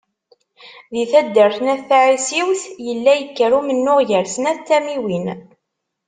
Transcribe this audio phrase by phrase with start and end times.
[0.93, 5.27] Di taddart n Ayt Tɛisiwt yella yekker umennuɣ gar snat n tamiwin.